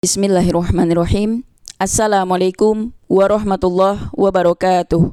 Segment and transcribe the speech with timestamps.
[0.00, 1.44] Bismillahirrahmanirrahim.
[1.76, 5.12] Assalamualaikum warahmatullahi wabarakatuh.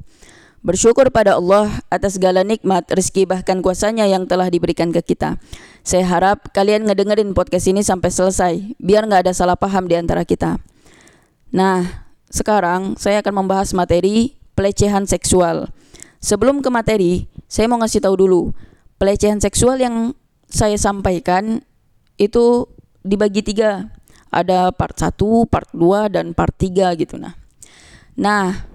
[0.63, 5.43] Bersyukur pada Allah atas segala nikmat, rezeki bahkan kuasanya yang telah diberikan ke kita.
[5.83, 10.23] Saya harap kalian ngedengerin podcast ini sampai selesai, biar nggak ada salah paham di antara
[10.23, 10.55] kita.
[11.51, 15.67] Nah, sekarang saya akan membahas materi pelecehan seksual.
[16.23, 18.55] Sebelum ke materi, saya mau ngasih tahu dulu,
[18.95, 20.15] pelecehan seksual yang
[20.47, 21.59] saya sampaikan
[22.15, 22.71] itu
[23.03, 23.96] dibagi tiga
[24.31, 25.13] ada part 1,
[25.47, 27.35] part 2 dan part 3 gitu nah.
[28.17, 28.65] Nah,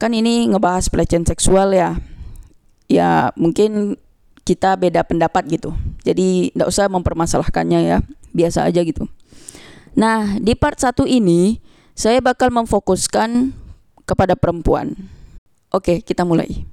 [0.00, 2.00] kan ini ngebahas pelecehan seksual ya.
[2.88, 3.96] Ya, mungkin
[4.44, 5.72] kita beda pendapat gitu.
[6.04, 7.98] Jadi tidak usah mempermasalahkannya ya,
[8.32, 9.08] biasa aja gitu.
[9.96, 11.60] Nah, di part 1 ini
[11.94, 13.54] saya bakal memfokuskan
[14.04, 15.08] kepada perempuan.
[15.72, 16.66] Oke, kita mulai.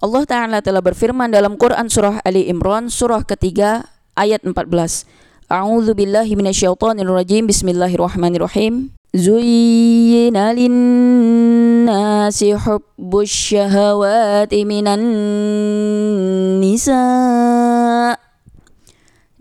[0.00, 5.08] Allah Ta'ala telah berfirman dalam Quran Surah Ali Imran Surah ketiga ayat 14
[5.46, 7.46] A'udzu billahi minasyaitonir rajim.
[7.46, 8.90] Bismillahirrahmanirrahim.
[9.14, 14.98] Zuyyina lin-nasi hubbus syahawati minan
[16.58, 16.98] nisa.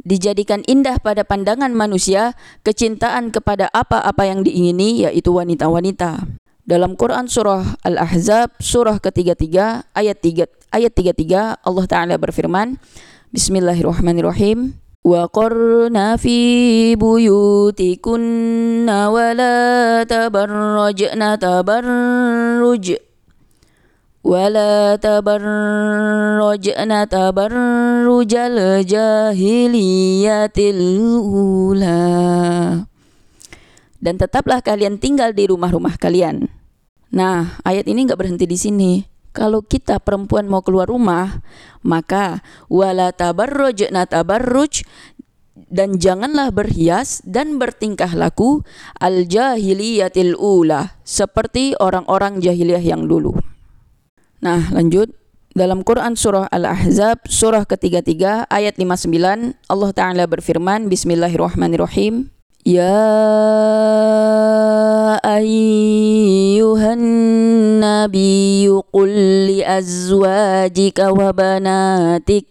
[0.05, 6.29] Dijadikan indah pada pandangan manusia kecintaan kepada apa-apa yang diingini yaitu wanita-wanita.
[6.69, 12.77] Dalam Quran surah Al-Ahzab surah ketiga-tiga ayat 3 ayat 33 Allah taala berfirman
[13.33, 16.40] Bismillahirrahmanirrahim وقرن في
[16.96, 19.58] بيوتكن ولا
[20.04, 22.86] تبرجن تبرج
[24.24, 29.76] ولا تبرجن تبرج الجاهلية
[30.58, 32.00] الأولى
[34.00, 36.48] dan tetaplah kalian tinggal di rumah-rumah kalian.
[37.12, 39.04] Nah, ayat ini nggak berhenti di sini
[39.36, 41.44] kalau kita perempuan mau keluar rumah,
[41.83, 42.39] maka
[42.72, 44.88] wala tabarrujna tabarruj
[45.67, 48.63] dan janganlah berhias dan bertingkah laku
[49.03, 53.36] al jahiliyatil ula seperti orang-orang jahiliyah yang dulu.
[54.39, 55.11] Nah, lanjut
[55.56, 62.34] dalam Quran surah Al-Ahzab surah ketiga-tiga ayat 59 Allah taala berfirman bismillahirrahmanirrahim
[62.65, 63.05] يا
[65.37, 69.09] أيها النبي قل
[69.47, 72.45] لأزواجك وبناتك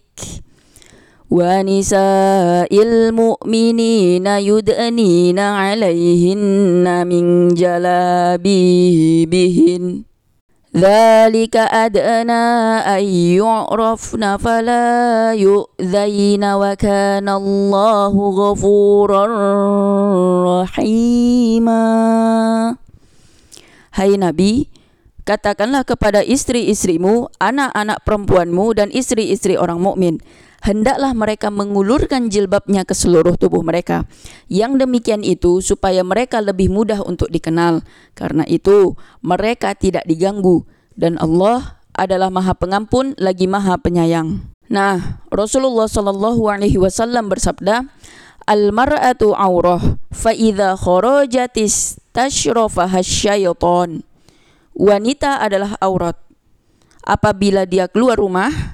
[1.30, 8.54] ونساء المؤمنين يدنين عليهن من جلابيبهن
[10.74, 12.46] ذلك أدنى
[12.85, 13.03] أن
[13.41, 14.90] يعرفن فلا
[15.34, 19.25] يؤذين وكان الله غفورا
[20.62, 21.85] رحيما
[23.90, 24.69] Hai Nabi,
[25.25, 30.22] katakanlah kepada istri-istrimu, anak-anak perempuanmu dan istri-istri orang mukmin,
[30.64, 34.08] hendaklah mereka mengulurkan jilbabnya ke seluruh tubuh mereka.
[34.48, 37.84] Yang demikian itu supaya mereka lebih mudah untuk dikenal.
[38.16, 40.64] Karena itu mereka tidak diganggu
[40.97, 44.42] dan Allah adalah Maha Pengampun lagi Maha Penyayang.
[44.72, 47.86] Nah, Rasulullah Shallallahu alaihi wasallam bersabda,
[48.48, 54.06] "Al-mar'atu aurah fa idza kharajatis tashrafaha syaiton.
[54.75, 56.19] Wanita adalah aurat.
[57.04, 58.74] Apabila dia keluar rumah,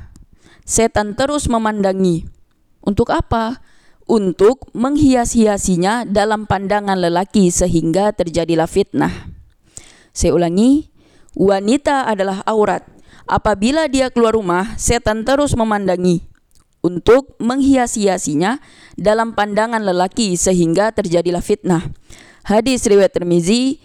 [0.70, 2.30] setan terus memandangi.
[2.78, 3.58] Untuk apa?
[4.06, 9.10] Untuk menghias-hiasinya dalam pandangan lelaki sehingga terjadilah fitnah.
[10.14, 10.86] Saya ulangi,
[11.34, 12.86] wanita adalah aurat.
[13.26, 16.30] Apabila dia keluar rumah, setan terus memandangi
[16.80, 18.58] untuk menghias-hiasinya
[18.96, 21.92] dalam pandangan lelaki sehingga terjadilah fitnah.
[22.42, 23.78] Hadis riwayat Tirmizi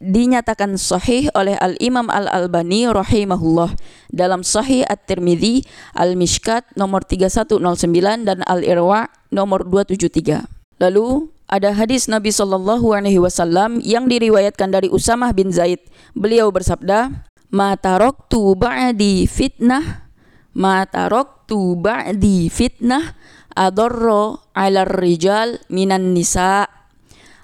[0.00, 3.76] dinyatakan sahih oleh Al-Imam Al-Albani rahimahullah
[4.08, 10.48] dalam Sahih At-Tirmizi Al-Mishkat nomor 3109 dan Al-Irwa nomor 273.
[10.80, 15.84] Lalu ada hadis Nabi Shallallahu alaihi wasallam yang diriwayatkan dari Usamah bin Zaid.
[16.16, 20.08] Beliau bersabda, "Ma taraktu ba'di fitnah,
[20.56, 23.12] ma taraktu ba'di fitnah
[23.52, 26.79] adarra 'ala rijal minan nisa'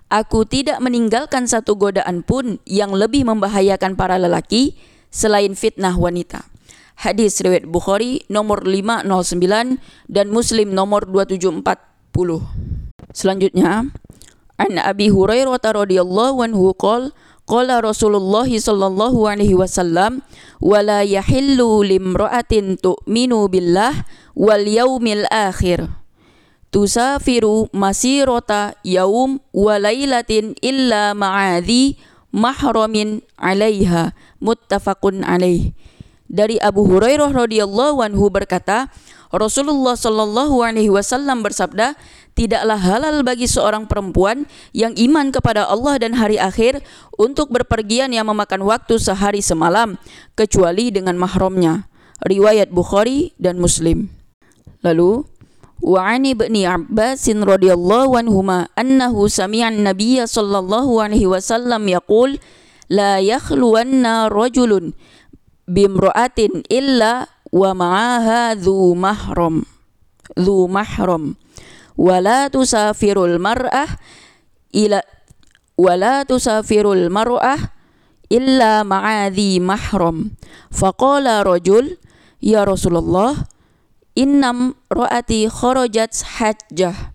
[0.07, 4.79] Aku tidak meninggalkan satu godaan pun yang lebih membahayakan para lelaki
[5.11, 6.47] selain fitnah wanita.
[6.97, 11.83] Hadis riwayat Bukhari nomor 509 dan Muslim nomor 2740.
[13.11, 13.91] Selanjutnya,
[14.57, 17.11] An Abi Hurairah radhiyallahu anhu qol
[17.45, 20.23] qala Rasulullah sallallahu alaihi wasallam
[20.63, 24.07] wala yahillu limra'atin tu'minu billah
[24.39, 26.06] wal yaumil akhir
[26.71, 31.97] tusafiru masirota yaum walailatin illa ma'adhi
[32.35, 35.73] mahramin alaiha muttafaqun alaih
[36.27, 38.91] dari Abu Hurairah radhiyallahu anhu berkata
[39.31, 41.99] Rasulullah shallallahu alaihi wasallam bersabda
[42.39, 46.83] tidaklah halal bagi seorang perempuan yang iman kepada Allah dan hari akhir
[47.19, 49.99] untuk berpergian yang memakan waktu sehari semalam
[50.39, 51.91] kecuali dengan mahramnya.
[52.23, 54.09] Riwayat Bukhari dan Muslim.
[54.81, 55.27] Lalu
[55.82, 62.40] وعن ابن عباس رضي الله عنهما أنه سمع النبي صلى الله عليه وسلم يقول
[62.90, 64.94] لا يخلون رجل
[65.68, 66.40] بامرأة
[66.72, 69.64] إلا ومعها ذو محرم
[70.40, 71.36] ذو محرم
[71.98, 73.86] ولا تسافر المرأة
[74.76, 75.02] إلى
[75.78, 77.58] ولا تسافر المرأة
[78.32, 80.32] إلا مع ذي محرم
[80.72, 81.98] فقال رجل
[82.44, 83.36] يا رسول الله
[84.17, 86.11] innam ro'ati kharajat
[86.41, 87.15] hajjah.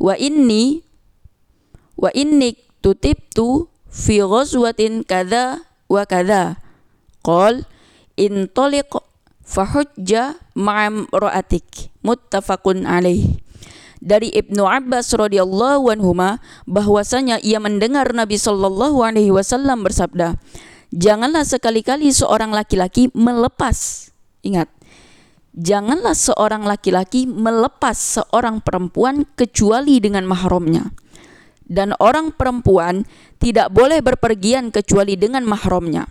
[0.00, 0.82] Wa inni
[1.94, 6.62] wa innik tutibtu fi ghazwatin kada wa kada
[7.20, 7.66] qol
[8.16, 8.88] intoliq
[9.44, 11.92] fahujja ma'am ro'atik.
[12.02, 13.38] Muttafaqun alaih.
[13.98, 16.14] Dari Ibnu Abbas radhiyallahu anhu
[16.70, 20.38] bahwasanya ia mendengar Nabi Shallallahu alaihi wasallam bersabda,
[20.94, 24.08] "Janganlah sekali-kali seorang laki-laki melepas.
[24.46, 24.70] Ingat
[25.58, 30.94] janganlah seorang laki-laki melepas seorang perempuan kecuali dengan mahramnya.
[31.68, 33.04] Dan orang perempuan
[33.36, 36.08] tidak boleh berpergian kecuali dengan mahramnya.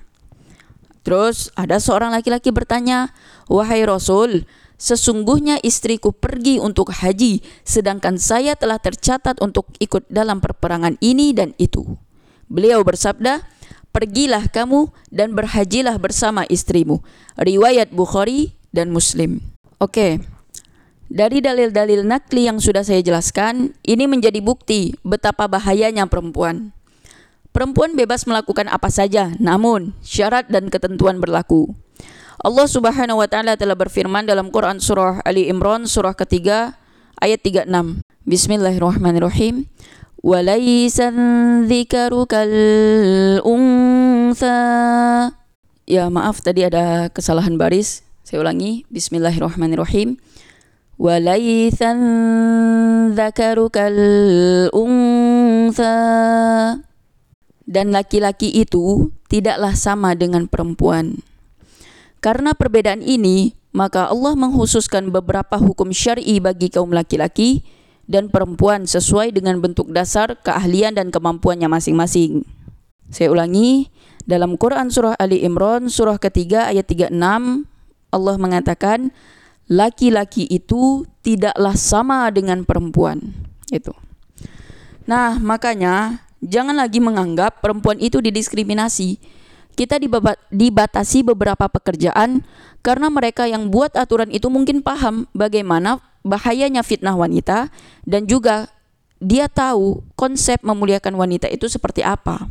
[1.02, 3.16] Terus ada seorang laki-laki bertanya,
[3.50, 4.46] "Wahai Rasul,
[4.78, 11.58] Sesungguhnya istriku pergi untuk haji, sedangkan saya telah tercatat untuk ikut dalam perperangan ini dan
[11.58, 11.98] itu.
[12.46, 13.42] Beliau bersabda,
[13.98, 17.02] Pergilah kamu dan berhajilah bersama istrimu.
[17.34, 19.44] Riwayat Bukhari dan Muslim.
[19.78, 20.20] Oke,
[21.08, 26.76] dari dalil-dalil nakli yang sudah saya jelaskan, ini menjadi bukti betapa bahayanya perempuan.
[27.56, 31.72] Perempuan bebas melakukan apa saja, namun syarat dan ketentuan berlaku.
[32.38, 36.78] Allah Subhanahu wa taala telah berfirman dalam Quran surah Ali Imran surah ketiga
[37.18, 38.06] ayat 36.
[38.30, 39.66] Bismillahirrahmanirrahim.
[41.66, 42.54] Dzikaru kal
[43.42, 44.60] untha.
[45.88, 48.07] Ya, maaf tadi ada kesalahan baris.
[48.28, 48.84] Saya ulangi.
[48.92, 50.20] Bismillahirrahmanirrahim.
[51.00, 51.96] Walaysa
[53.16, 53.72] dzakaru
[54.76, 55.96] untha.
[57.64, 61.24] Dan laki-laki itu tidaklah sama dengan perempuan.
[62.20, 67.64] Karena perbedaan ini, maka Allah menghususkan beberapa hukum syar'i bagi kaum laki-laki
[68.12, 72.44] dan perempuan sesuai dengan bentuk dasar, keahlian dan kemampuannya masing-masing.
[73.08, 73.88] Saya ulangi,
[74.28, 77.08] dalam Quran surah Ali Imran surah ketiga ayat 36
[78.14, 79.12] Allah mengatakan
[79.68, 83.36] laki-laki itu tidaklah sama dengan perempuan.
[83.68, 83.92] Itu.
[85.08, 89.20] Nah, makanya jangan lagi menganggap perempuan itu didiskriminasi
[89.78, 90.02] kita
[90.50, 92.42] dibatasi beberapa pekerjaan
[92.82, 97.70] karena mereka yang buat aturan itu mungkin paham bagaimana bahayanya fitnah wanita
[98.10, 98.74] dan juga
[99.22, 102.50] dia tahu konsep memuliakan wanita itu seperti apa.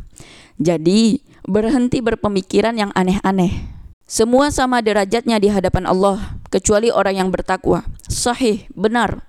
[0.56, 3.75] Jadi, berhenti berpemikiran yang aneh-aneh.
[4.06, 7.82] Semua sama derajatnya di hadapan Allah, kecuali orang yang bertakwa.
[8.06, 9.26] Sahih, benar.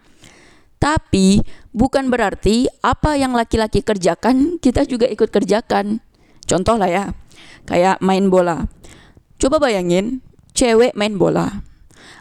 [0.78, 1.42] Tapi
[1.74, 5.98] bukan berarti apa yang laki-laki kerjakan kita juga ikut kerjakan.
[6.46, 7.06] Contoh lah ya,
[7.66, 8.70] kayak main bola.
[9.42, 10.22] Coba bayangin,
[10.54, 11.66] cewek main bola.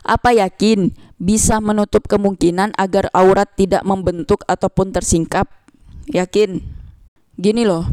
[0.00, 5.44] Apa yakin bisa menutup kemungkinan agar aurat tidak membentuk ataupun tersingkap?
[6.08, 6.64] Yakin?
[7.37, 7.85] Gini loh,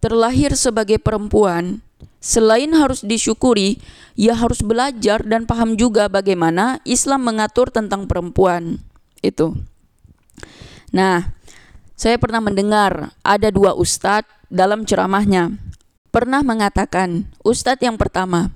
[0.00, 1.83] terlahir sebagai perempuan,
[2.24, 3.76] selain harus disyukuri,
[4.16, 8.80] ia harus belajar dan paham juga bagaimana Islam mengatur tentang perempuan.
[9.20, 9.52] Itu.
[10.88, 11.36] Nah,
[11.92, 15.60] saya pernah mendengar ada dua ustadz dalam ceramahnya
[16.14, 18.54] pernah mengatakan, Ustadz yang pertama,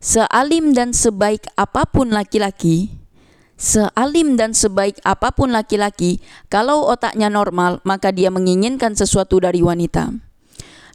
[0.00, 2.96] sealim dan sebaik apa pun laki-laki,
[3.60, 10.16] sealim dan sebaik apa pun laki-laki, kalau otaknya normal, maka dia menginginkan sesuatu dari wanita.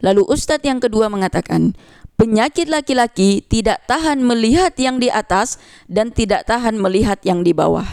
[0.01, 1.77] Lalu Ustadz yang kedua mengatakan,
[2.19, 5.55] penyakit laki-laki tidak tahan melihat yang di atas
[5.87, 7.87] dan tidak tahan melihat yang di bawah.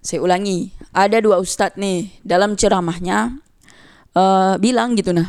[0.00, 3.36] Saya ulangi, ada dua ustadz nih dalam ceramahnya
[4.16, 5.28] uh, bilang gitu nah,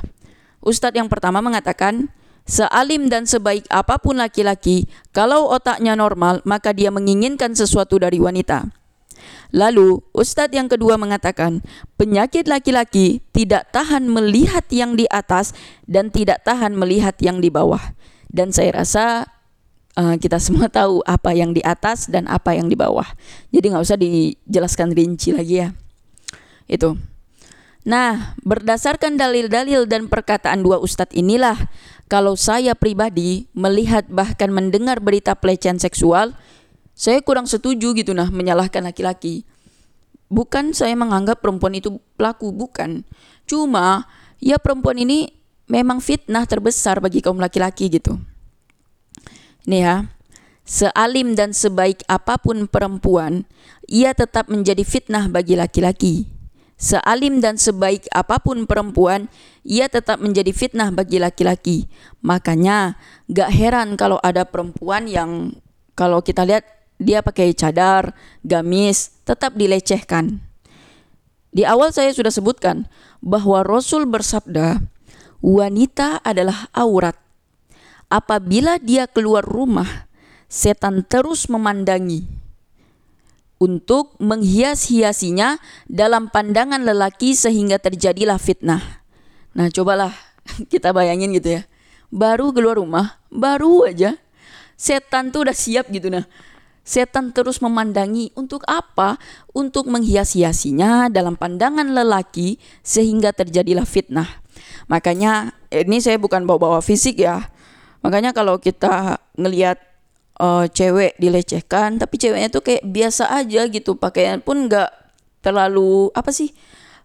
[0.63, 2.08] Ustadz yang pertama mengatakan,
[2.44, 8.68] Sealim dan sebaik apa pun laki-laki, kalau otaknya normal, maka dia menginginkan sesuatu dari wanita.
[9.53, 11.62] Lalu, Ustadz yang kedua mengatakan,
[11.96, 15.53] penyakit laki-laki tidak tahan melihat yang di atas
[15.86, 17.93] dan tidak tahan melihat yang di bawah.
[18.34, 19.29] Dan saya rasa
[19.98, 23.05] uh, kita semua tahu apa yang di atas dan apa yang di bawah.
[23.53, 25.70] Jadi nggak usah dijelaskan rinci lagi ya.
[26.65, 26.98] Itu.
[27.84, 31.67] Nah, berdasarkan dalil-dalil dan perkataan dua ustadz inilah,
[32.08, 36.32] kalau saya pribadi melihat bahkan mendengar berita pelecehan seksual,
[36.94, 39.46] saya kurang setuju gitu nah menyalahkan laki-laki.
[40.34, 43.06] bukan saya menganggap perempuan itu pelaku, bukan.
[43.46, 44.10] Cuma
[44.42, 45.30] ya perempuan ini
[45.70, 48.18] memang fitnah terbesar bagi kaum laki-laki gitu.
[49.70, 49.96] Nih ya,
[50.66, 53.46] sealim dan sebaik apa pun perempuan,
[53.86, 56.34] ia tetap menjadi fitnah bagi laki-laki.
[56.74, 59.32] Sealim dan sebaik apa pun perempuan,
[59.64, 61.88] ia tetap menjadi fitnah bagi laki-laki.
[62.20, 63.00] Makanya
[63.32, 65.56] gak heran kalau ada perempuan yang
[65.96, 66.66] kalau kita lihat
[67.04, 70.40] dia pakai cadar, gamis, tetap dilecehkan.
[71.54, 72.90] Di awal saya sudah sebutkan
[73.22, 74.82] bahwa Rasul bersabda,
[75.44, 77.14] wanita adalah aurat.
[78.10, 80.10] Apabila dia keluar rumah,
[80.50, 82.26] setan terus memandangi
[83.62, 88.82] untuk menghias-hiasinya dalam pandangan lelaki sehingga terjadilah fitnah.
[89.54, 90.16] Nah, cobalah
[90.74, 91.62] kita bayangin gitu ya.
[92.14, 94.18] Baru keluar rumah, baru aja
[94.84, 96.26] setan tuh udah siap gitu nah.
[96.84, 99.16] Setan terus memandangi untuk apa?
[99.56, 104.28] Untuk menghias-hiasinya dalam pandangan lelaki sehingga terjadilah fitnah.
[104.92, 107.48] Makanya ini saya bukan bawa-bawa fisik ya.
[108.04, 109.80] Makanya kalau kita ngelihat
[110.40, 114.90] uh, cewek dilecehkan tapi ceweknya tuh kayak biasa aja gitu pakaian pun nggak
[115.44, 116.56] terlalu apa sih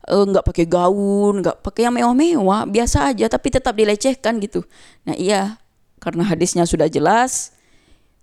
[0.06, 4.62] eh, nggak uh, pakai gaun nggak pakai yang mewah-mewah biasa aja tapi tetap dilecehkan gitu
[5.02, 5.58] nah iya
[5.98, 7.57] karena hadisnya sudah jelas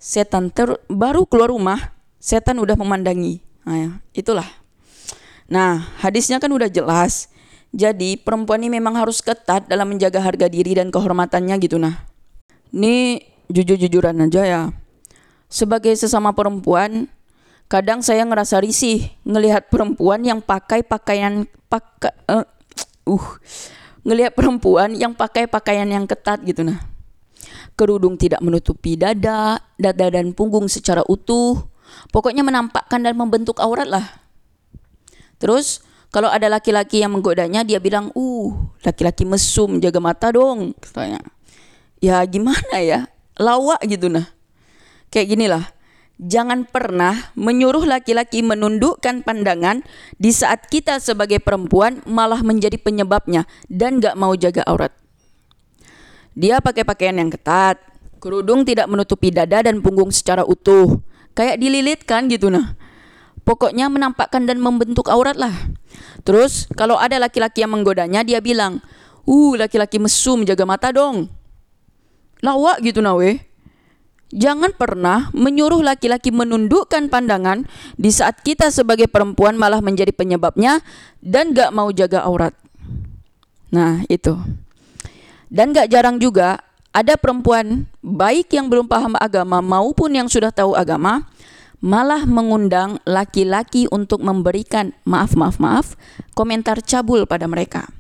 [0.06, 3.42] setan ter baru keluar rumah setan udah memandangi.
[3.66, 4.46] Nah ya, itulah.
[5.50, 7.34] Nah hadisnya kan udah jelas.
[7.74, 12.06] Jadi perempuan ini memang harus ketat dalam menjaga harga diri dan kehormatannya gitu nah.
[12.70, 13.20] Ini
[13.50, 14.62] jujur-jujuran aja ya.
[15.52, 17.12] Sebagai sesama perempuan,
[17.68, 22.46] kadang saya ngerasa risih ngelihat perempuan yang pakai pakaian pakai uh,
[23.10, 23.28] uh
[24.06, 26.95] ngelihat perempuan yang pakai pakaian yang ketat gitu nah.
[27.76, 31.68] Kerudung tidak menutupi dada, dada dan punggung secara utuh.
[32.10, 34.06] Pokoknya menampakkan dan membentuk aurat lah.
[35.38, 35.84] Terus
[36.16, 41.20] kalau ada laki-laki yang menggodanya dia bilang, "Uh, laki-laki mesum, jaga mata dong." katanya.
[42.00, 43.12] Ya gimana ya?
[43.36, 44.24] Lawak gitu nah.
[45.12, 45.64] Kayak ginilah,
[46.16, 49.84] jangan pernah menyuruh laki-laki menundukkan pandangan
[50.16, 54.96] di saat kita sebagai perempuan malah menjadi penyebabnya dan gak mau jaga aurat.
[56.36, 57.80] Dia pakai pakaian yang ketat,
[58.20, 61.00] kerudung tidak menutupi dada dan punggung secara utuh,
[61.32, 62.76] kayak dililitkan gitu nah.
[63.48, 65.54] Pokoknya menampakkan dan membentuk aurat lah.
[66.28, 68.84] Terus kalau ada laki-laki yang menggodanya dia bilang,
[69.26, 71.30] Uh laki-laki mesum jaga mata dong.
[72.46, 73.42] Lawak gitu nah weh.
[74.34, 77.64] Jangan pernah menyuruh laki-laki menundukkan pandangan
[77.96, 80.82] di saat kita sebagai perempuan malah menjadi penyebabnya
[81.22, 82.54] dan gak mau jaga aurat.
[83.70, 84.34] Nah itu.
[85.50, 86.62] Dan gak jarang juga
[86.96, 91.28] ada perempuan baik yang belum paham agama maupun yang sudah tahu agama
[91.84, 96.00] malah mengundang laki-laki untuk memberikan maaf maaf maaf
[96.32, 97.92] komentar cabul pada mereka.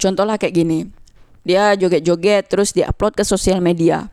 [0.00, 0.88] Contohlah kayak gini.
[1.44, 4.12] Dia joget-joget terus diupload ke sosial media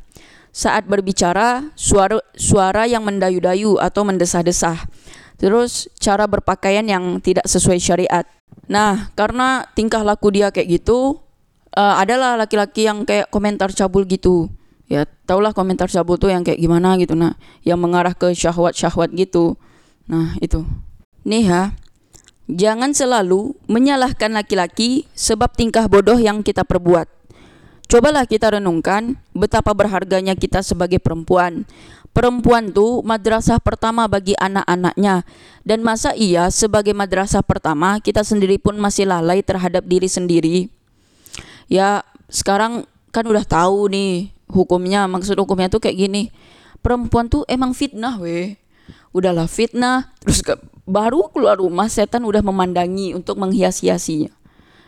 [0.52, 4.88] saat berbicara suara suara yang mendayu-dayu atau mendesah-desah.
[5.38, 8.26] Terus cara berpakaian yang tidak sesuai syariat.
[8.66, 11.22] Nah, karena tingkah laku dia kayak gitu,
[11.78, 14.50] uh, adalah laki-laki yang kayak komentar cabul gitu.
[14.90, 19.60] Ya, taulah komentar cabul tuh yang kayak gimana gitu nah, yang mengarah ke syahwat-syahwat gitu.
[20.10, 20.66] Nah, itu.
[21.28, 21.76] Nih ya,
[22.48, 27.06] jangan selalu menyalahkan laki-laki sebab tingkah bodoh yang kita perbuat.
[27.88, 31.64] Cobalah kita renungkan betapa berharganya kita sebagai perempuan.
[32.12, 35.24] Perempuan tuh madrasah pertama bagi anak-anaknya.
[35.64, 40.77] Dan masa iya sebagai madrasah pertama kita sendiri pun masih lalai terhadap diri sendiri.
[41.68, 46.32] Ya sekarang kan udah tahu nih hukumnya, maksud hukumnya tuh kayak gini.
[46.80, 48.56] Perempuan tuh emang fitnah weh.
[49.12, 50.56] Udahlah fitnah, terus ke,
[50.88, 54.32] baru keluar rumah setan udah memandangi untuk menghias-hiasinya.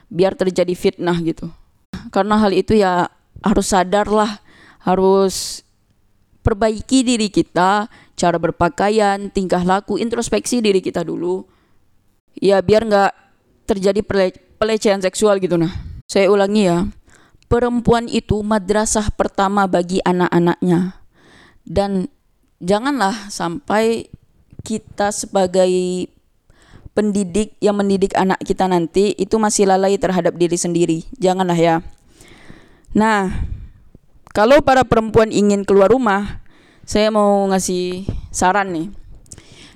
[0.07, 1.51] Biar terjadi fitnah gitu
[2.07, 3.11] karena hal itu ya
[3.43, 4.39] harus sadarlah
[4.87, 5.67] harus
[6.39, 11.43] perbaiki diri kita cara berpakaian tingkah laku introspeksi diri kita dulu
[12.39, 13.11] ya biar nggak
[13.67, 14.01] terjadi
[14.55, 15.71] pelecehan seksual gitu nah
[16.09, 16.89] saya ulangi ya
[17.45, 20.97] perempuan itu madrasah pertama bagi anak-anaknya
[21.69, 22.09] dan
[22.57, 24.09] janganlah sampai
[24.65, 25.69] kita sebagai
[26.97, 31.07] pendidik yang mendidik anak kita nanti itu masih lalai terhadap diri sendiri.
[31.15, 31.75] Janganlah ya.
[32.91, 33.31] Nah,
[34.35, 36.43] kalau para perempuan ingin keluar rumah,
[36.83, 38.03] saya mau ngasih
[38.35, 38.87] saran nih.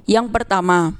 [0.04, 1.00] Yang pertama,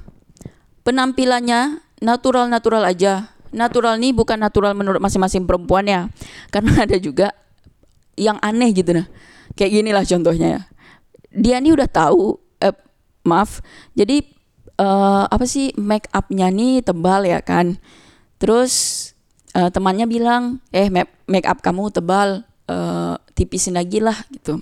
[0.86, 3.33] penampilannya natural-natural aja.
[3.54, 6.10] Natural nih bukan natural menurut masing-masing perempuan ya.
[6.50, 7.30] Karena ada juga
[8.18, 9.06] yang aneh gitu nah.
[9.54, 10.60] Kayak gini lah contohnya ya.
[11.30, 12.74] Dia nih udah tahu eh,
[13.22, 13.62] maaf.
[13.94, 14.34] Jadi
[14.78, 17.78] uh, apa sih make upnya nih tebal ya kan
[18.38, 19.12] terus
[19.54, 24.60] uh, temannya bilang eh make up kamu tebal uh, tipisin lagi lah gitu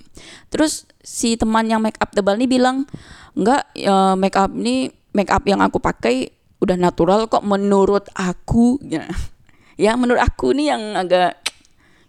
[0.53, 2.85] terus si teman yang make up tebal nih bilang
[3.33, 6.33] enggak uh, make up ini make up yang aku pakai
[6.63, 9.03] udah natural kok menurut aku ya,
[9.75, 11.35] ya menurut aku nih yang agak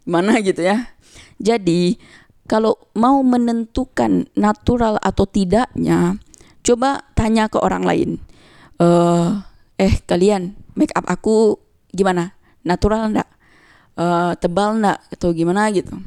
[0.06, 0.94] gimana gitu ya.
[1.42, 1.98] Jadi
[2.46, 6.22] kalau mau menentukan natural atau tidaknya
[6.62, 8.10] coba tanya ke orang lain.
[8.78, 9.42] Uh,
[9.74, 11.58] eh kalian make up aku
[11.90, 12.38] gimana?
[12.62, 13.28] Natural enggak
[13.98, 15.98] uh, tebal enggak atau gimana gitu.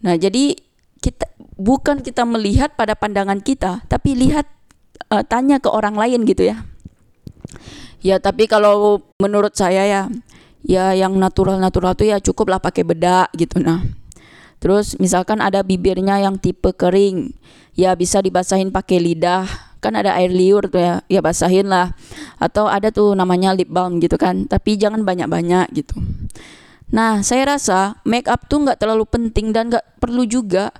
[0.00, 0.56] Nah jadi
[1.04, 1.28] kita
[1.60, 4.48] bukan kita melihat pada pandangan kita tapi lihat
[5.12, 6.64] uh, tanya ke orang lain gitu ya
[8.04, 10.02] Ya tapi kalau menurut saya ya
[10.64, 13.84] ya yang natural-natural tuh ya cukup lah pakai bedak gitu nah.
[14.64, 17.36] Terus misalkan ada bibirnya yang tipe kering,
[17.76, 19.44] ya bisa dibasahin pakai lidah.
[19.84, 21.92] Kan ada air liur tuh ya, ya basahin lah.
[22.40, 26.00] Atau ada tuh namanya lip balm gitu kan, tapi jangan banyak-banyak gitu.
[26.88, 30.72] Nah, saya rasa make up tuh nggak terlalu penting dan nggak perlu juga.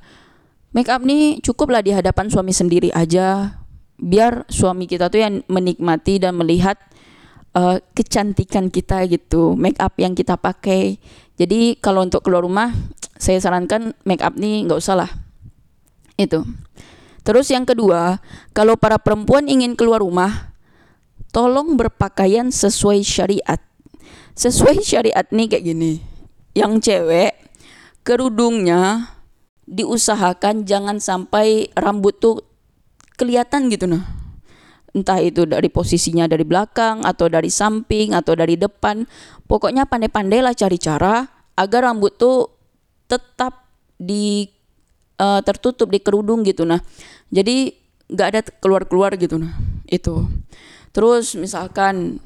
[0.72, 3.60] Make up nih cukup lah di hadapan suami sendiri aja.
[4.04, 6.76] Biar suami kita tuh yang menikmati dan melihat
[7.56, 11.00] uh, kecantikan kita gitu, make up yang kita pakai.
[11.40, 12.76] Jadi kalau untuk keluar rumah,
[13.16, 15.10] saya sarankan make up nih nggak usah lah.
[16.20, 16.44] Itu.
[17.24, 18.20] Terus yang kedua,
[18.52, 20.52] kalau para perempuan ingin keluar rumah,
[21.32, 23.58] tolong berpakaian sesuai syariat.
[24.36, 25.92] Sesuai syariat nih kayak gini.
[26.52, 27.32] Yang cewek
[28.04, 29.10] kerudungnya
[29.64, 32.44] diusahakan jangan sampai rambut tuh
[33.18, 34.04] kelihatan gitu nah.
[34.94, 39.02] Entah itu dari posisinya dari belakang atau dari samping atau dari depan.
[39.50, 41.26] Pokoknya pandai-pandailah cari cara
[41.58, 42.50] agar rambut tuh
[43.10, 43.66] tetap
[43.98, 44.46] di
[45.18, 46.78] uh, tertutup di kerudung gitu nah.
[47.34, 49.54] Jadi nggak ada keluar-keluar gitu nah
[49.90, 50.26] itu.
[50.94, 52.22] Terus misalkan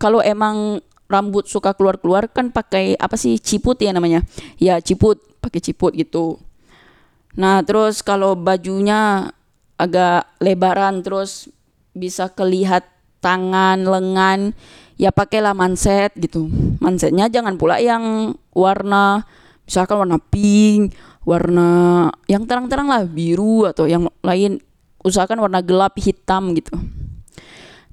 [0.00, 4.24] kalau emang rambut suka keluar-keluar kan pakai apa sih ciput ya namanya?
[4.56, 6.40] Ya ciput pakai ciput gitu.
[7.36, 9.34] Nah terus kalau bajunya
[9.80, 11.48] agak lebaran terus
[11.96, 12.84] bisa kelihat
[13.24, 14.52] tangan, lengan,
[15.00, 16.52] ya pakailah manset gitu.
[16.84, 19.24] Mansetnya jangan pula yang warna
[19.64, 20.92] misalkan warna pink,
[21.24, 24.60] warna yang terang-terang lah biru atau yang lain
[25.00, 26.76] usahakan warna gelap hitam gitu.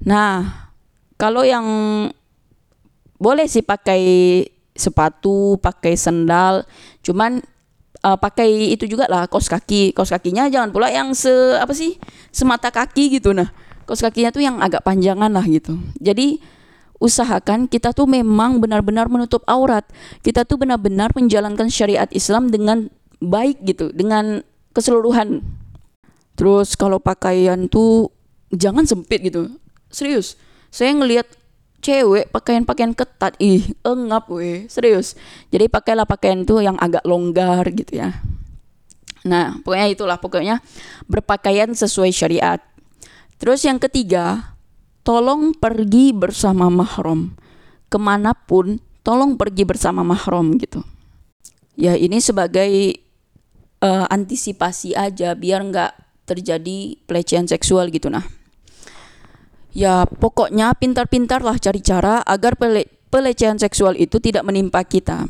[0.04, 0.68] Nah,
[1.16, 1.66] kalau yang
[3.18, 4.44] boleh sih pakai
[4.78, 6.62] sepatu, pakai sendal,
[7.02, 7.42] cuman
[8.08, 9.92] uh, pakai itu juga lah kos kaki.
[9.92, 12.00] Kos kakinya jangan pula yang se apa sih?
[12.32, 13.50] semata kaki gitu nah
[13.88, 15.80] kaos kakinya tuh yang agak panjangan lah gitu.
[15.96, 16.44] Jadi
[17.00, 19.88] usahakan kita tuh memang benar-benar menutup aurat.
[20.20, 22.92] Kita tuh benar-benar menjalankan syariat Islam dengan
[23.24, 24.44] baik gitu, dengan
[24.76, 25.40] keseluruhan.
[26.36, 28.12] Terus kalau pakaian tuh
[28.52, 29.56] jangan sempit gitu.
[29.88, 30.36] Serius.
[30.68, 31.26] Saya ngelihat
[31.88, 35.16] cewek pakaian-pakaian ketat, ih, engap weh, serius.
[35.48, 38.12] Jadi pakailah pakaian tuh yang agak longgar gitu ya.
[39.24, 40.60] Nah, pokoknya itulah pokoknya
[41.08, 42.60] berpakaian sesuai syariat.
[43.40, 44.52] Terus yang ketiga,
[45.00, 47.32] tolong pergi bersama mahram.
[47.88, 50.84] Ke mana pun, tolong pergi bersama mahram gitu.
[51.72, 53.00] Ya ini sebagai
[53.80, 55.92] uh, antisipasi aja biar nggak
[56.28, 58.37] terjadi pelecehan seksual gitu nah.
[59.76, 65.28] Ya pokoknya pintar-pintarlah cari cara agar pele pelecehan seksual itu tidak menimpa kita.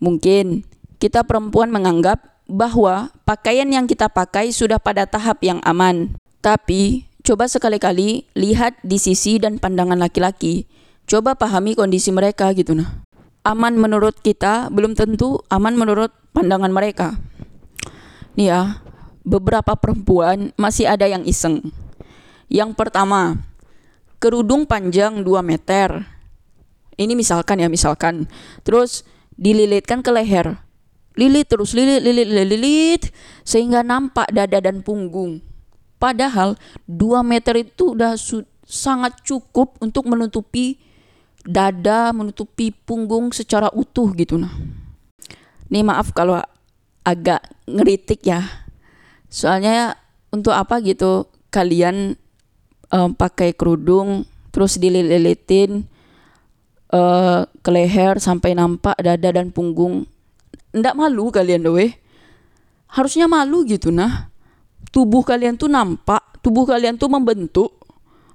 [0.00, 0.64] Mungkin
[1.00, 6.16] kita perempuan menganggap bahwa pakaian yang kita pakai sudah pada tahap yang aman.
[6.44, 10.68] Tapi coba sekali-kali lihat di sisi dan pandangan laki-laki.
[11.04, 13.04] Coba pahami kondisi mereka gitu nah.
[13.44, 17.20] Aman menurut kita belum tentu aman menurut pandangan mereka.
[18.40, 18.80] Nih ya,
[19.20, 21.60] beberapa perempuan masih ada yang iseng.
[22.54, 23.34] Yang pertama,
[24.22, 26.06] kerudung panjang 2 meter.
[26.94, 28.30] Ini misalkan ya, misalkan.
[28.62, 29.02] Terus
[29.34, 30.62] dililitkan ke leher.
[31.18, 33.02] Lilit terus, lilit, lilit, lilit, lilit,
[33.42, 35.42] sehingga nampak dada dan punggung.
[35.98, 36.54] Padahal
[36.86, 38.14] 2 meter itu udah
[38.62, 40.78] sangat cukup untuk menutupi
[41.42, 44.54] dada, menutupi punggung secara utuh gitu nah.
[45.68, 46.38] Nih maaf kalau
[47.02, 48.46] agak ngeritik ya.
[49.28, 49.98] Soalnya
[50.30, 52.16] untuk apa gitu kalian
[52.94, 54.22] um, pakai kerudung
[54.54, 55.82] terus dililitin
[56.94, 60.06] uh, ke leher sampai nampak dada dan punggung.
[60.70, 61.78] Ndak malu kalian doh
[62.86, 64.30] Harusnya malu gitu nah
[64.94, 67.74] tubuh kalian tuh nampak, tubuh kalian tuh membentuk,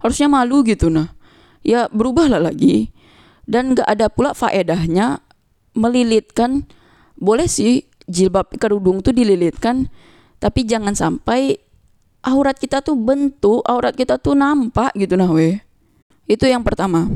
[0.03, 1.15] harusnya malu gitu nah.
[1.63, 2.91] Ya berubahlah lagi.
[3.47, 5.23] Dan gak ada pula faedahnya
[5.71, 6.67] melilitkan,
[7.15, 9.87] boleh sih jilbab kerudung tuh dililitkan,
[10.43, 11.57] tapi jangan sampai
[12.23, 15.59] aurat kita tuh bentuk, aurat kita tuh nampak gitu nah weh.
[16.29, 17.09] Itu yang pertama.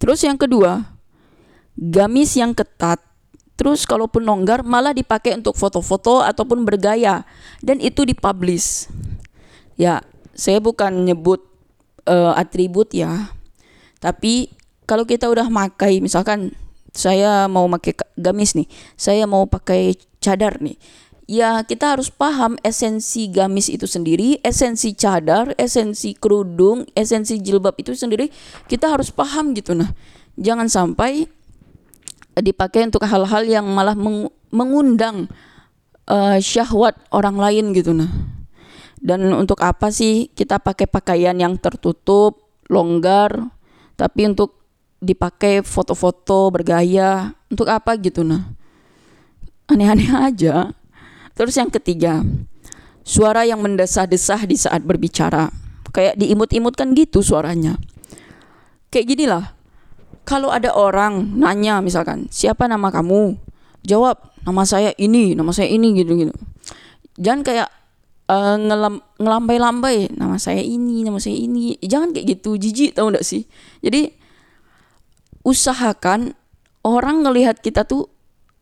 [0.00, 0.98] Terus yang kedua,
[1.76, 2.98] gamis yang ketat.
[3.58, 7.26] Terus kalaupun longgar malah dipakai untuk foto-foto ataupun bergaya
[7.58, 8.86] dan itu dipublish.
[9.74, 11.42] Ya, saya bukan nyebut
[12.06, 13.34] uh, atribut ya.
[13.98, 14.54] Tapi
[14.86, 16.54] kalau kita udah makai misalkan
[16.94, 20.78] saya mau pakai gamis nih, saya mau pakai cadar nih
[21.28, 27.92] ya kita harus paham esensi gamis itu sendiri, esensi cadar, esensi kerudung, esensi jilbab itu
[27.92, 28.32] sendiri
[28.64, 29.92] kita harus paham gitu nah.
[30.40, 31.28] Jangan sampai
[32.40, 33.94] dipakai untuk hal-hal yang malah
[34.48, 35.28] mengundang
[36.08, 38.08] uh, syahwat orang lain gitu nah.
[38.98, 43.52] Dan untuk apa sih kita pakai pakaian yang tertutup, longgar,
[43.94, 44.58] tapi untuk
[44.98, 48.48] dipakai foto-foto bergaya, untuk apa gitu nah.
[49.68, 50.72] Aneh-aneh aja.
[51.38, 52.26] Terus yang ketiga,
[53.06, 55.54] suara yang mendesah-desah di saat berbicara.
[55.94, 57.78] Kayak diimut-imutkan gitu suaranya.
[58.90, 59.54] Kayak gini lah.
[60.26, 63.38] Kalau ada orang nanya misalkan, siapa nama kamu?
[63.86, 66.34] Jawab, nama saya ini, nama saya ini gitu-gitu.
[67.16, 67.68] Jangan kayak
[68.28, 71.78] uh, ngelam, ngelambai-lambai, nama saya ini, nama saya ini.
[71.80, 73.48] Jangan kayak gitu, jijik tau gak sih?
[73.80, 74.12] Jadi
[75.46, 76.36] usahakan
[76.84, 78.12] orang ngelihat kita tuh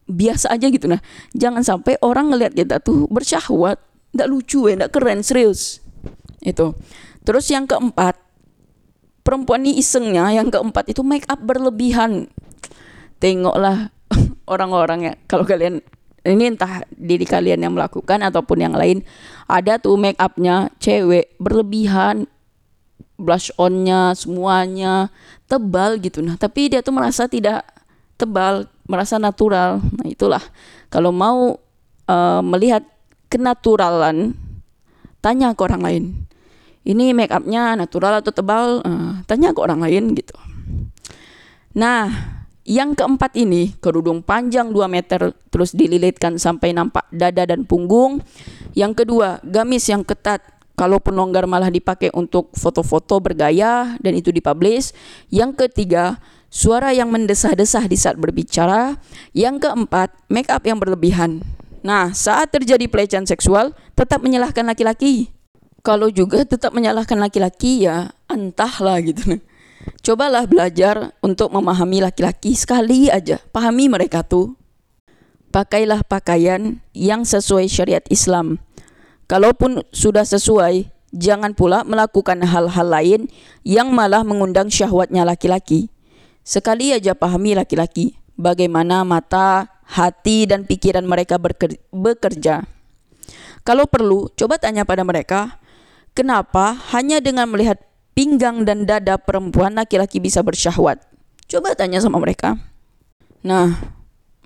[0.06, 0.86] biasa aja gitu.
[0.86, 1.02] Nah
[1.34, 3.78] jangan sampai orang ngelihat kita tuh bersyahwat
[4.14, 5.82] nggak lucu ya nggak keren serius.
[6.40, 6.78] Itu.
[7.26, 8.14] Terus yang keempat
[9.26, 12.30] perempuan ini isengnya yang keempat itu make up berlebihan.
[13.18, 13.90] Tengoklah
[14.52, 15.82] orang-orang ya kalau kalian
[16.26, 19.06] ini entah diri kalian yang melakukan ataupun yang lain
[19.46, 22.26] ada tuh make upnya cewek berlebihan
[23.16, 25.08] blush onnya semuanya
[25.50, 26.20] tebal gitu.
[26.20, 27.64] Nah tapi dia tuh merasa tidak
[28.20, 29.82] tebal merasa natural.
[29.82, 30.42] Nah, itulah
[30.88, 31.58] kalau mau
[32.08, 32.82] uh, melihat
[33.28, 34.34] kenaturalan
[35.20, 36.04] tanya ke orang lain.
[36.86, 38.80] Ini make upnya natural atau tebal?
[38.86, 40.38] Uh, tanya ke orang lain gitu.
[41.74, 42.08] Nah,
[42.66, 48.22] yang keempat ini kerudung panjang 2 meter terus dililitkan sampai nampak dada dan punggung.
[48.74, 50.42] Yang kedua, gamis yang ketat
[50.76, 54.90] kalaupun longgar malah dipakai untuk foto-foto bergaya dan itu dipublish.
[55.30, 56.18] Yang ketiga,
[56.52, 58.98] suara yang mendesah-desah di saat berbicara.
[59.36, 61.42] Yang keempat, make up yang berlebihan.
[61.86, 65.30] Nah, saat terjadi pelecehan seksual, tetap menyalahkan laki-laki.
[65.86, 69.38] Kalau juga tetap menyalahkan laki-laki ya entahlah gitu.
[70.02, 73.38] Cobalah belajar untuk memahami laki-laki sekali aja.
[73.54, 74.58] Pahami mereka tuh.
[75.54, 78.58] Pakailah pakaian yang sesuai syariat Islam.
[79.30, 83.20] Kalaupun sudah sesuai, jangan pula melakukan hal-hal lain
[83.62, 85.86] yang malah mengundang syahwatnya laki-laki.
[86.46, 91.42] Sekali aja pahami laki-laki bagaimana mata, hati, dan pikiran mereka
[91.90, 92.62] bekerja.
[93.66, 95.58] Kalau perlu, coba tanya pada mereka,
[96.14, 97.82] kenapa hanya dengan melihat
[98.14, 101.02] pinggang dan dada perempuan laki-laki bisa bersyahwat?
[101.50, 102.54] Coba tanya sama mereka.
[103.42, 103.74] Nah,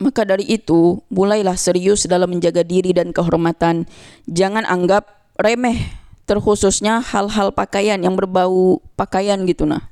[0.00, 3.84] maka dari itu, mulailah serius dalam menjaga diri dan kehormatan.
[4.24, 5.92] Jangan anggap remeh,
[6.24, 9.89] terkhususnya hal-hal pakaian yang berbau pakaian gitu nah.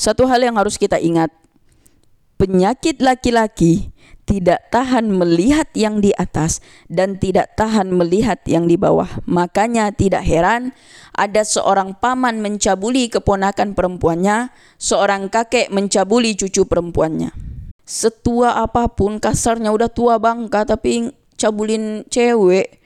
[0.00, 1.28] Satu hal yang harus kita ingat,
[2.40, 3.92] penyakit laki-laki
[4.24, 9.20] tidak tahan melihat yang di atas dan tidak tahan melihat yang di bawah.
[9.28, 10.72] Makanya tidak heran
[11.12, 14.48] ada seorang paman mencabuli keponakan perempuannya,
[14.80, 17.36] seorang kakek mencabuli cucu perempuannya.
[17.84, 22.80] Setua apa pun kasarnya udah tua bangka tapi cabulin cewek.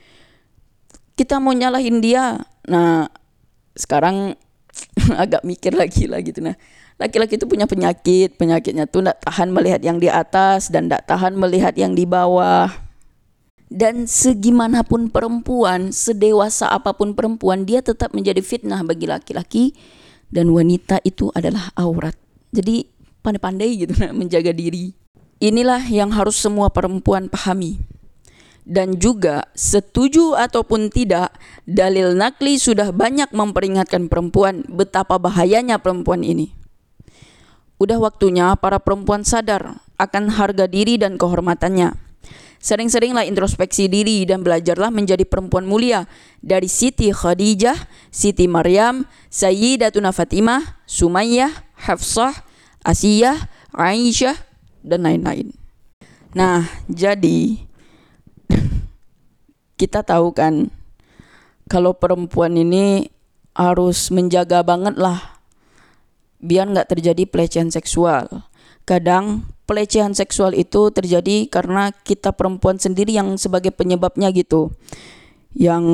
[1.15, 2.43] Kita mau nyalahin dia.
[2.67, 3.07] Nah,
[3.79, 4.35] sekarang
[5.23, 6.59] agak mikir lagi lah gitu nah
[6.99, 11.35] laki-laki itu punya penyakit penyakitnya tuh tidak tahan melihat yang di atas dan tidak tahan
[11.35, 12.71] melihat yang di bawah.
[13.75, 19.75] Dan segimanapun perempuan sedewasa apa pun perempuan dia tetap menjadi fitnah bagi laki-laki
[20.31, 22.15] dan wanita itu adalah aurat.
[22.55, 22.87] Jadi
[23.25, 24.95] pandai-pandai gitu menjaga diri.
[25.43, 27.83] Inilah yang harus semua perempuan pahami.
[28.65, 31.35] Dan juga setuju ataupun tidak
[31.69, 36.64] dalil nakli sudah banyak memperingatkan perempuan betapa bahayanya perempuan ini
[37.79, 41.95] Udah waktunya para perempuan sadar akan harga diri dan kehormatannya.
[42.65, 46.09] Sering-seringlah introspeksi diri dan belajarlah menjadi perempuan mulia
[46.41, 47.77] dari Siti Khadijah,
[48.09, 52.33] Siti Maryam, Sayyidatuna Fatimah, Sumayyah, Hafsah,
[52.81, 53.37] Asiyah,
[53.77, 54.39] Aisyah,
[54.81, 55.53] dan lain-lain.
[56.33, 57.61] Nah, jadi
[59.81, 60.73] kita tahu kan
[61.69, 63.13] kalau perempuan ini
[63.53, 65.34] harus menjaga banget lah
[66.45, 68.45] biar nggak terjadi pelecehan seksual.
[68.85, 74.69] Kadang pelecehan seksual itu terjadi karena kita perempuan sendiri yang sebagai penyebabnya gitu.
[75.57, 75.85] Yang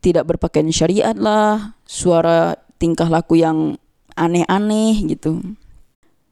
[0.00, 3.76] tidak berpakaian syariat lah, suara tingkah laku yang
[4.16, 5.44] aneh-aneh gitu.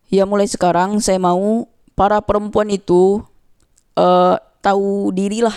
[0.09, 3.21] Ya mulai sekarang saya mau para perempuan itu
[3.93, 5.55] uh, tahu dirilah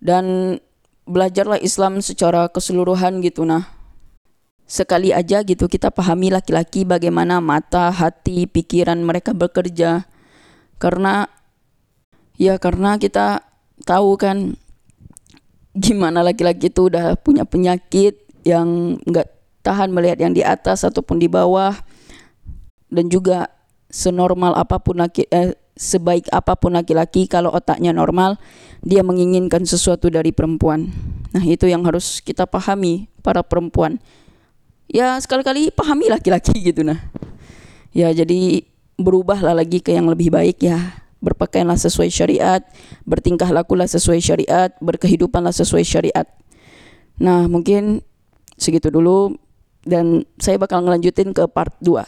[0.00, 0.56] dan
[1.04, 3.77] belajarlah Islam secara keseluruhan gitu nah.
[4.68, 10.04] Sekali aja gitu kita pahami laki-laki bagaimana mata, hati, pikiran mereka bekerja.
[10.76, 11.24] Karena
[12.36, 13.48] ya karena kita
[13.88, 14.60] tahu kan
[15.72, 19.32] gimana laki-laki itu udah punya penyakit yang nggak
[19.64, 21.72] tahan melihat yang di atas ataupun di bawah.
[22.92, 23.48] Dan juga
[23.88, 28.36] senormal apa pun laki eh, sebaik apa pun laki-laki kalau otaknya normal
[28.84, 30.92] dia menginginkan sesuatu dari perempuan.
[31.32, 33.96] Nah itu yang harus kita pahami para perempuan
[34.88, 36.98] ya sekali-kali pahami laki-laki gitu nah
[37.92, 38.64] ya jadi
[38.98, 42.62] berubahlah lagi ke yang lebih baik ya berpakaianlah sesuai syariat,
[43.02, 46.26] bertingkah lakulah sesuai syariat, berkehidupanlah sesuai syariat.
[47.18, 48.06] Nah, mungkin
[48.54, 49.34] segitu dulu
[49.82, 52.06] dan saya bakal ngelanjutin ke part 2.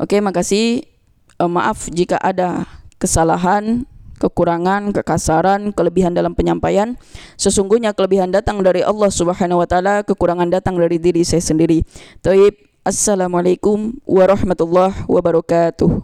[0.00, 0.84] Oke, makasih.
[1.38, 2.66] Uh, maaf jika ada
[2.98, 3.86] kesalahan,
[4.18, 6.98] kekurangan, kekasaran, kelebihan dalam penyampaian.
[7.38, 11.86] Sesungguhnya kelebihan datang dari Allah Subhanahu wa taala, kekurangan datang dari diri saya sendiri.
[12.20, 12.68] Taib.
[12.88, 16.00] Assalamualaikum warahmatullahi wabarakatuh.